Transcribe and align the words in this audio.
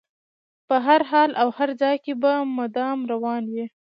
په 0.67 0.75
هر 0.87 1.01
حال 1.11 1.31
او 1.41 1.47
هر 1.57 1.69
ځای 1.81 1.95
کې 2.03 2.13
به 2.21 2.33
مدام 2.59 2.99
روان 3.11 3.43
وي. 3.53 3.65